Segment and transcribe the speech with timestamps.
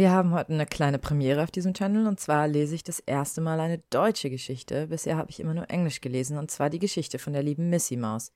[0.00, 3.42] Wir haben heute eine kleine Premiere auf diesem Channel und zwar lese ich das erste
[3.42, 4.86] Mal eine deutsche Geschichte.
[4.86, 7.98] Bisher habe ich immer nur Englisch gelesen und zwar die Geschichte von der lieben Missy
[7.98, 8.32] Maus.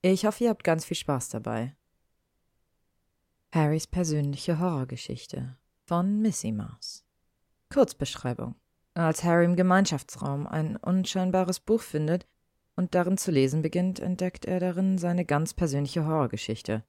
[0.00, 1.74] Ich hoffe, ihr habt ganz viel Spaß dabei.
[3.50, 7.04] Harrys persönliche Horrorgeschichte von Missy Maus.
[7.68, 8.54] Kurzbeschreibung.
[8.94, 12.28] Als Harry im Gemeinschaftsraum ein unscheinbares Buch findet
[12.76, 16.84] und darin zu lesen beginnt, entdeckt er darin seine ganz persönliche Horrorgeschichte.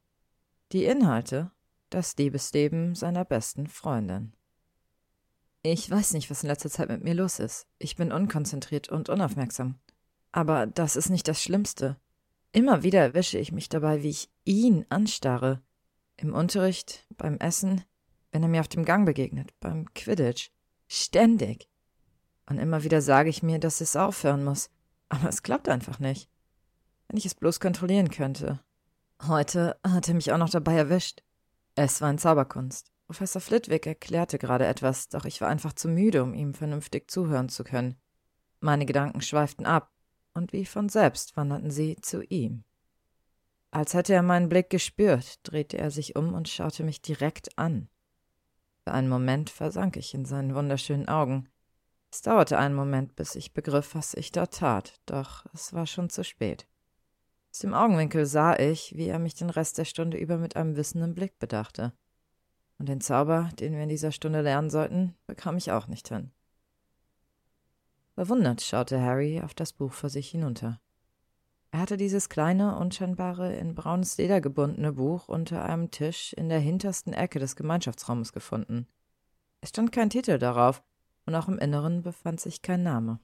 [0.71, 1.49] Die Inhalte
[1.89, 4.33] das Liebesleben seiner besten Freundin.
[5.61, 7.67] Ich weiß nicht, was in letzter Zeit mit mir los ist.
[7.79, 9.79] Ich bin unkonzentriert und unaufmerksam.
[10.31, 11.97] Aber das ist nicht das Schlimmste.
[12.51, 15.61] Immer wieder erwische ich mich dabei, wie ich ihn anstarre.
[16.15, 17.83] Im Unterricht, beim Essen,
[18.31, 20.51] wenn er mir auf dem Gang begegnet, beim Quidditch.
[20.87, 21.69] Ständig.
[22.45, 24.69] Und immer wieder sage ich mir, dass es aufhören muss.
[25.09, 26.29] Aber es klappt einfach nicht.
[27.07, 28.59] Wenn ich es bloß kontrollieren könnte.
[29.27, 31.21] Heute hat er mich auch noch dabei erwischt.
[31.81, 32.91] Es war in Zauberkunst.
[33.07, 37.47] Professor Flitwick erklärte gerade etwas, doch ich war einfach zu müde, um ihm vernünftig zuhören
[37.47, 37.95] zu können.
[38.59, 39.89] Meine Gedanken schweiften ab,
[40.33, 42.65] und wie von selbst wanderten sie zu ihm.
[43.71, 47.87] Als hätte er meinen Blick gespürt, drehte er sich um und schaute mich direkt an.
[48.83, 51.47] Für einen Moment versank ich in seinen wunderschönen Augen.
[52.11, 56.09] Es dauerte einen Moment, bis ich begriff, was ich dort tat, doch es war schon
[56.09, 56.67] zu spät.
[57.59, 60.77] Aus dem Augenwinkel sah ich, wie er mich den Rest der Stunde über mit einem
[60.77, 61.91] wissenden Blick bedachte.
[62.77, 66.31] Und den Zauber, den wir in dieser Stunde lernen sollten, bekam ich auch nicht hin.
[68.15, 70.79] Verwundert schaute Harry auf das Buch vor sich hinunter.
[71.71, 76.59] Er hatte dieses kleine, unscheinbare, in braunes Leder gebundene Buch unter einem Tisch in der
[76.59, 78.87] hintersten Ecke des Gemeinschaftsraumes gefunden.
[79.59, 80.81] Es stand kein Titel darauf,
[81.25, 83.19] und auch im Inneren befand sich kein Name.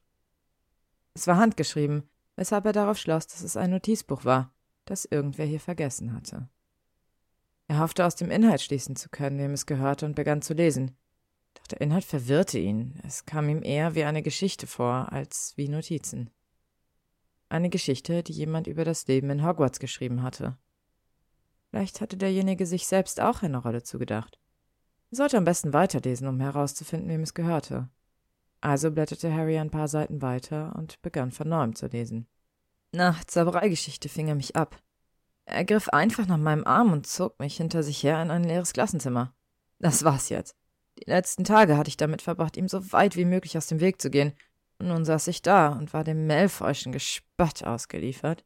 [1.14, 2.04] Es war handgeschrieben,
[2.36, 4.54] weshalb er darauf schloss, dass es ein Notizbuch war,
[4.86, 6.50] das irgendwer hier vergessen hatte.
[7.68, 10.96] Er hoffte aus dem Inhalt schließen zu können, wem es gehörte, und begann zu lesen.
[11.56, 13.00] Doch der Inhalt verwirrte ihn.
[13.04, 16.30] Es kam ihm eher wie eine Geschichte vor, als wie Notizen.
[17.50, 20.58] Eine Geschichte, die jemand über das Leben in Hogwarts geschrieben hatte.
[21.70, 24.40] Vielleicht hatte derjenige sich selbst auch eine Rolle zugedacht.
[25.12, 27.90] Er sollte am besten weiterlesen, um herauszufinden, wem es gehörte.
[28.62, 32.28] Also blätterte Harry ein paar Seiten weiter und begann von neuem zu lesen.
[32.96, 34.82] Nach Zaubereigeschichte fing er mich ab.
[35.44, 38.72] Er griff einfach nach meinem Arm und zog mich hinter sich her in ein leeres
[38.72, 39.36] Klassenzimmer.
[39.80, 40.56] Das war's jetzt.
[41.00, 44.02] Die letzten Tage hatte ich damit verbracht, ihm so weit wie möglich aus dem Weg
[44.02, 44.32] zu gehen.
[44.80, 48.46] Nun saß ich da und war dem Malfoyschen Gespött ausgeliefert.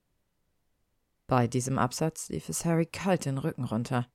[1.27, 4.07] Bei diesem Absatz lief es Harry kalt den Rücken runter.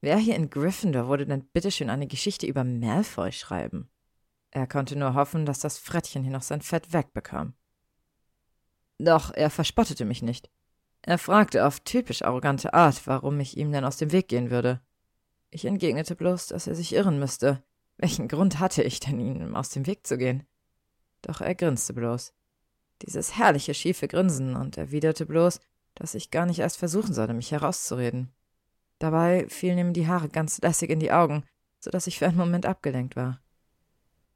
[0.00, 3.88] Wer hier in Gryffindor würde denn bitteschön eine Geschichte über Malfoy schreiben?
[4.50, 7.54] Er konnte nur hoffen, dass das Frettchen hier noch sein Fett wegbekam.
[8.98, 10.50] Doch er verspottete mich nicht.
[11.02, 14.80] Er fragte auf typisch arrogante Art, warum ich ihm denn aus dem Weg gehen würde.
[15.50, 17.62] Ich entgegnete bloß, dass er sich irren müsste.
[17.98, 20.46] Welchen Grund hatte ich denn, ihm aus dem Weg zu gehen?
[21.22, 22.32] Doch er grinste bloß.
[23.02, 25.60] Dieses herrliche schiefe Grinsen und erwiderte bloß,
[25.94, 28.32] dass ich gar nicht erst versuchen sollte, mich herauszureden.
[28.98, 31.44] Dabei fielen ihm die Haare ganz lässig in die Augen,
[31.80, 33.40] so dass ich für einen Moment abgelenkt war.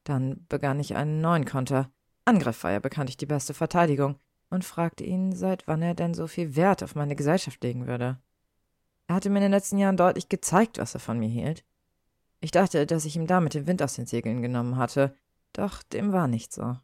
[0.04, 1.90] Dann begann ich einen neuen Konter.
[2.24, 4.18] Angriff war ja bekanntlich die beste Verteidigung
[4.50, 8.18] und fragte ihn, seit wann er denn so viel Wert auf meine Gesellschaft legen würde.
[9.06, 11.64] Er hatte mir in den letzten Jahren deutlich gezeigt, was er von mir hielt.
[12.40, 15.14] Ich dachte, dass ich ihm damit den Wind aus den Segeln genommen hatte,
[15.52, 16.76] doch dem war nicht so.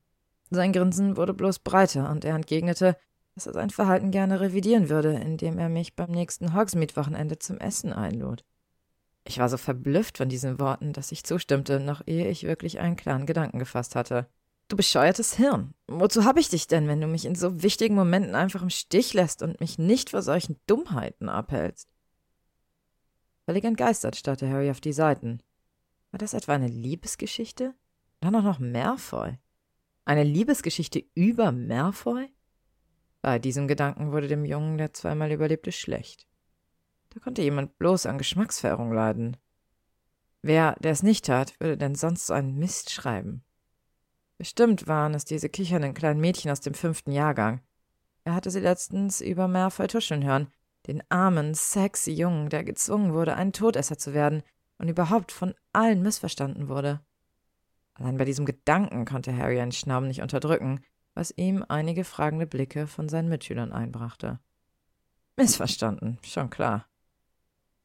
[0.50, 2.96] Sein Grinsen wurde bloß breiter, und er entgegnete,
[3.34, 7.92] dass er sein Verhalten gerne revidieren würde, indem er mich beim nächsten Hogsmeade-Wochenende zum Essen
[7.92, 8.44] einlud.
[9.24, 12.96] Ich war so verblüfft von diesen Worten, dass ich zustimmte, noch ehe ich wirklich einen
[12.96, 14.28] klaren Gedanken gefasst hatte.
[14.68, 15.74] Du bescheuertes Hirn.
[15.86, 19.12] Wozu hab ich dich denn, wenn du mich in so wichtigen Momenten einfach im Stich
[19.12, 21.88] lässt und mich nicht vor solchen Dummheiten abhältst?
[23.44, 25.42] Völlig entgeistert starrte Harry auf die Seiten.
[26.10, 27.74] War das etwa eine Liebesgeschichte?
[28.20, 29.38] Dann auch noch Malfoy.
[30.06, 32.32] Eine Liebesgeschichte über Malfoy?
[33.20, 36.26] Bei diesem Gedanken wurde dem Jungen, der zweimal überlebte, schlecht.
[37.10, 39.36] Da konnte jemand bloß an Geschmacksverirrung leiden.
[40.40, 43.44] Wer, der es nicht tat, würde denn sonst so einen Mist schreiben?
[44.38, 47.60] Bestimmt waren es diese kichernden kleinen Mädchen aus dem fünften Jahrgang.
[48.24, 50.48] Er hatte sie letztens über Malfoy tuscheln hören,
[50.86, 54.42] den armen, sexy Jungen, der gezwungen wurde, ein Todesser zu werden
[54.78, 57.00] und überhaupt von allen missverstanden wurde.
[57.94, 60.80] Allein bei diesem Gedanken konnte Harry einen Schnauben nicht unterdrücken,
[61.14, 64.40] was ihm einige fragende Blicke von seinen Mitschülern einbrachte.
[65.36, 66.86] Missverstanden, schon klar.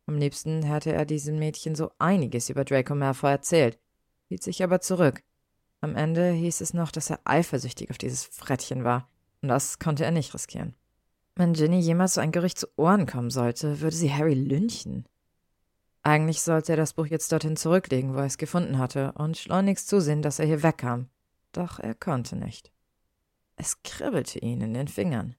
[0.07, 3.80] Am liebsten hätte er diesem Mädchen so einiges über Draco Malfoy erzählt,
[4.28, 5.22] hielt sich aber zurück.
[5.81, 9.08] Am Ende hieß es noch, dass er eifersüchtig auf dieses Frettchen war,
[9.42, 10.76] und das konnte er nicht riskieren.
[11.36, 15.06] Wenn Ginny jemals so ein Gerücht zu Ohren kommen sollte, würde sie Harry lynchen.
[16.04, 19.88] Eigentlich sollte er das Buch jetzt dorthin zurücklegen, wo er es gefunden hatte, und schleunigst
[19.88, 21.08] zusehen, dass er hier wegkam.
[21.54, 22.72] Doch er konnte nicht.
[23.56, 25.36] Es kribbelte ihn in den Fingern.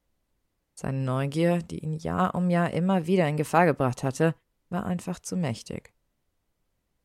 [0.75, 4.35] Seine Neugier, die ihn Jahr um Jahr immer wieder in Gefahr gebracht hatte,
[4.71, 5.93] war einfach zu mächtig.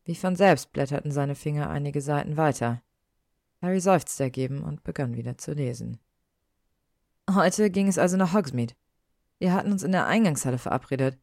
[0.06, 2.82] Wie von selbst blätterten seine Finger einige Seiten weiter.
[3.66, 6.00] Harry seufzte ergeben und begann wieder zu lesen.
[7.30, 8.76] Heute ging es also nach Hogsmeade.
[9.40, 11.18] Wir hatten uns in der Eingangshalle verabredet.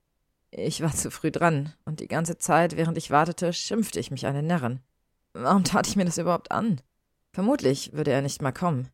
[0.51, 4.27] Ich war zu früh dran, und die ganze Zeit, während ich wartete, schimpfte ich mich
[4.27, 4.81] eine Närrin.
[5.33, 6.81] Warum tat ich mir das überhaupt an?
[7.33, 8.89] Vermutlich würde er nicht mal kommen.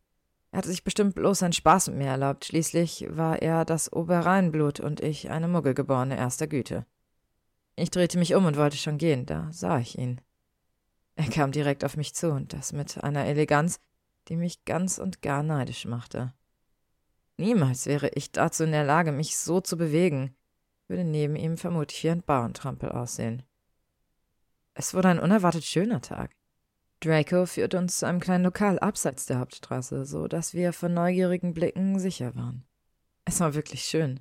[0.53, 2.45] Er hatte sich bestimmt bloß einen Spaß mit mir erlaubt.
[2.45, 6.87] Schließlich war er das Oberrheinblut und ich eine Muggelgeborene erster Güte.
[7.77, 10.21] Ich drehte mich um und wollte schon gehen, da sah ich ihn.
[11.19, 13.81] Er kam direkt auf mich zu und das mit einer Eleganz,
[14.29, 16.33] die mich ganz und gar neidisch machte.
[17.37, 20.37] Niemals wäre ich dazu in der Lage, mich so zu bewegen,
[20.87, 23.43] würde neben ihm vermutlich wie ein Bauerntrampel aussehen.
[24.75, 26.37] Es wurde ein unerwartet schöner Tag.
[27.01, 31.53] Draco führte uns zu einem kleinen Lokal abseits der Hauptstraße, so dass wir von neugierigen
[31.53, 32.65] Blicken sicher waren.
[33.25, 34.21] Es war wirklich schön.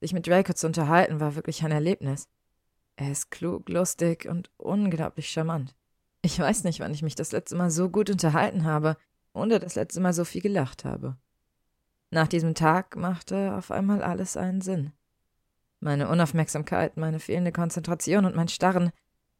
[0.00, 2.28] Sich mit Draco zu unterhalten war wirklich ein Erlebnis.
[2.94, 5.74] Er ist klug, lustig und unglaublich charmant.
[6.22, 8.96] Ich weiß nicht, wann ich mich das letzte Mal so gut unterhalten habe,
[9.32, 11.16] ohne das letzte Mal so viel gelacht habe.
[12.10, 14.92] Nach diesem Tag machte auf einmal alles einen Sinn.
[15.78, 18.90] Meine Unaufmerksamkeit, meine fehlende Konzentration und mein Starren,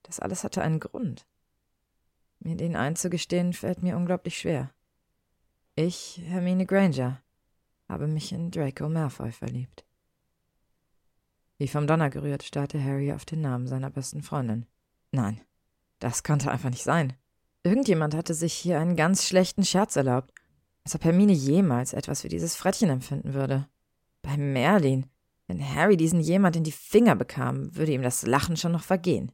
[0.04, 1.26] das alles hatte einen Grund.
[2.38, 4.70] Mir den einzugestehen, fällt mir unglaublich schwer.
[5.74, 7.20] Ich, Hermine Granger,
[7.88, 9.84] habe mich in Draco Malfoy verliebt.
[11.58, 14.64] Wie vom Donner gerührt, starrte Harry auf den Namen seiner besten Freundin.
[15.12, 15.42] Nein,
[16.00, 17.12] das konnte einfach nicht sein.
[17.62, 20.32] Irgendjemand hatte sich hier einen ganz schlechten Scherz erlaubt,
[20.84, 23.68] als ob Hermine jemals etwas für dieses Frettchen empfinden würde.
[24.22, 25.06] Bei Merlin,
[25.46, 29.30] wenn Harry diesen jemand in die Finger bekam, würde ihm das Lachen schon noch vergehen.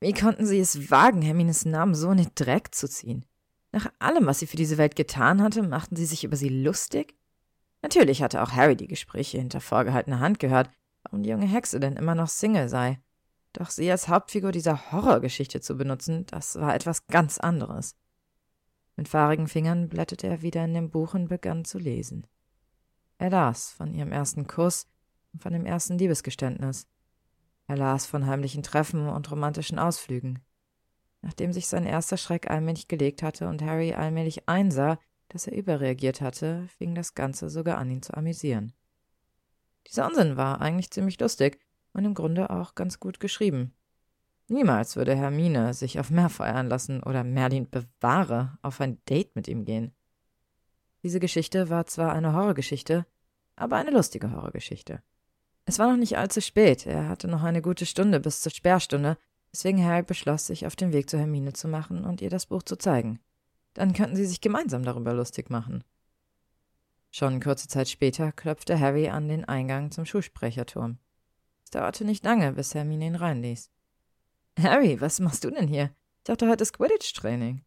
[0.00, 3.24] Wie konnten sie es wagen, Hermines Namen so in den Dreck zu ziehen?
[3.72, 7.16] Nach allem, was sie für diese Welt getan hatte, machten sie sich über sie lustig?
[7.82, 10.70] Natürlich hatte auch Harry die Gespräche hinter vorgehaltener Hand gehört,
[11.02, 12.98] warum die junge Hexe denn immer noch Single sei.
[13.54, 17.96] Doch sie als Hauptfigur dieser Horrorgeschichte zu benutzen, das war etwas ganz anderes.
[18.96, 22.26] Mit fahrigen Fingern blätterte er wieder in dem Buch und begann zu lesen.
[23.16, 24.88] Er las von ihrem ersten Kuss
[25.32, 26.88] und von dem ersten Liebesgeständnis.
[27.68, 30.40] Er las von heimlichen Treffen und romantischen Ausflügen.
[31.22, 34.98] Nachdem sich sein erster Schreck allmählich gelegt hatte und Harry allmählich einsah,
[35.28, 38.72] dass er überreagiert hatte, fing das Ganze sogar an, ihn zu amüsieren.
[39.86, 41.60] Dieser Unsinn war eigentlich ziemlich lustig
[41.94, 43.72] und im Grunde auch ganz gut geschrieben.
[44.48, 49.48] Niemals würde Hermine sich auf mehr feiern lassen oder Merlin bewahre auf ein Date mit
[49.48, 49.94] ihm gehen.
[51.02, 53.06] Diese Geschichte war zwar eine Horrorgeschichte,
[53.56, 55.02] aber eine lustige Horrorgeschichte.
[55.64, 59.16] Es war noch nicht allzu spät, er hatte noch eine gute Stunde bis zur Sperrstunde,
[59.50, 62.62] weswegen Harry beschloss, sich auf den Weg zu Hermine zu machen und ihr das Buch
[62.62, 63.20] zu zeigen.
[63.72, 65.84] Dann könnten sie sich gemeinsam darüber lustig machen.
[67.10, 70.98] Schon kurze Zeit später klopfte Harry an den Eingang zum Schulsprecherturm.
[71.64, 73.70] Es dauerte nicht lange, bis Hermine ihn reinließ.
[74.60, 75.94] Harry, was machst du denn hier?
[76.18, 77.64] Ich dachte, heute ist Quidditch-Training,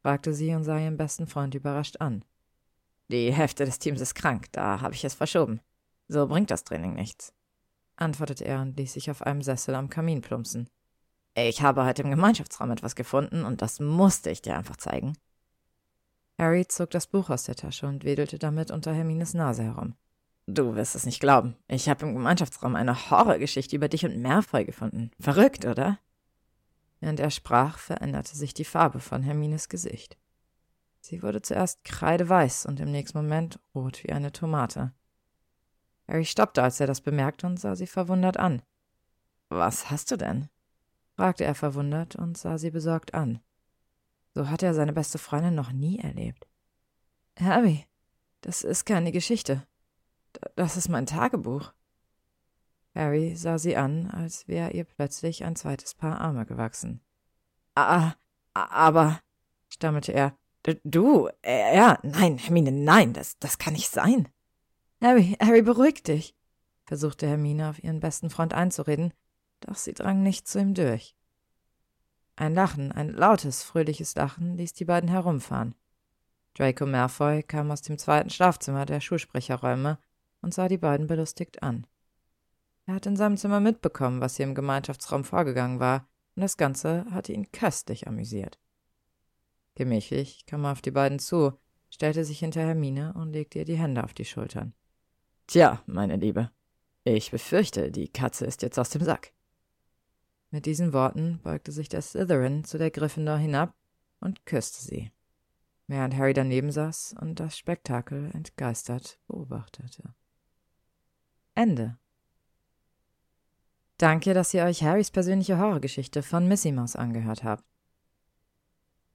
[0.00, 2.24] fragte sie und sah ihren besten Freund überrascht an.
[3.08, 5.60] Die Hälfte des Teams ist krank, da habe ich es verschoben.
[6.08, 7.34] So bringt das Training nichts,
[7.96, 10.70] antwortete er und ließ sich auf einem Sessel am Kamin plumpsen.
[11.34, 15.14] Ich habe heute im Gemeinschaftsraum etwas gefunden und das musste ich dir einfach zeigen.
[16.38, 19.94] Harry zog das Buch aus der Tasche und wedelte damit unter Hermines Nase herum.
[20.46, 21.56] Du wirst es nicht glauben.
[21.68, 25.10] Ich habe im Gemeinschaftsraum eine Horrorgeschichte über dich und Malfoy gefunden.
[25.20, 25.98] Verrückt, oder?
[27.00, 30.18] Während er sprach, veränderte sich die Farbe von Hermines Gesicht.
[31.00, 34.92] Sie wurde zuerst kreideweiß und im nächsten Moment rot wie eine Tomate.
[36.08, 38.62] Harry stoppte, als er das bemerkte und sah sie verwundert an.
[39.48, 40.48] Was hast du denn?
[41.14, 43.40] fragte er verwundert und sah sie besorgt an.
[44.34, 46.46] So hatte er seine beste Freundin noch nie erlebt.
[47.38, 47.86] Harry,
[48.40, 49.66] das ist keine Geschichte.
[50.56, 51.72] Das ist mein Tagebuch.
[52.94, 57.00] Harry sah sie an, als wäre ihr plötzlich ein zweites Paar Arme gewachsen.
[57.74, 58.12] Ah,
[58.54, 59.20] aber,
[59.68, 60.36] stammelte er.
[60.84, 64.28] Du, er, nein, Hermine, nein, das, das kann nicht sein.
[65.00, 66.36] Harry, Harry, beruhig dich,
[66.84, 69.12] versuchte Hermine auf ihren besten Freund einzureden,
[69.60, 71.16] doch sie drang nicht zu ihm durch.
[72.36, 75.74] Ein Lachen, ein lautes, fröhliches Lachen ließ die beiden herumfahren.
[76.54, 79.98] Draco Malfoy kam aus dem zweiten Schlafzimmer der Schulsprecherräume
[80.42, 81.86] und sah die beiden belustigt an.
[82.86, 87.06] Er hatte in seinem Zimmer mitbekommen, was hier im Gemeinschaftsraum vorgegangen war, und das Ganze
[87.10, 88.58] hatte ihn köstlich amüsiert.
[89.74, 91.52] Gemächlich kam er auf die beiden zu,
[91.90, 94.74] stellte sich hinter Hermine und legte ihr die Hände auf die Schultern.
[95.46, 96.50] Tja, meine Liebe,
[97.04, 99.32] ich befürchte, die Katze ist jetzt aus dem Sack.
[100.50, 103.74] Mit diesen Worten beugte sich der Slytherin zu der Gryffindor hinab
[104.20, 105.10] und küsste sie,
[105.86, 110.14] während Harry daneben saß und das Spektakel entgeistert beobachtete.
[111.54, 111.96] Ende.
[113.98, 117.64] Danke, dass ihr euch Harrys persönliche Horrorgeschichte von Missy Mouse angehört habt.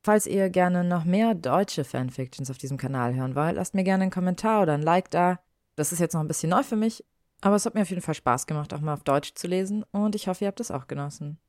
[0.01, 4.03] Falls ihr gerne noch mehr deutsche Fanfictions auf diesem Kanal hören wollt, lasst mir gerne
[4.03, 5.39] einen Kommentar oder ein Like da.
[5.75, 7.03] Das ist jetzt noch ein bisschen neu für mich,
[7.41, 9.83] aber es hat mir auf jeden Fall Spaß gemacht, auch mal auf Deutsch zu lesen
[9.91, 11.39] und ich hoffe, ihr habt es auch genossen.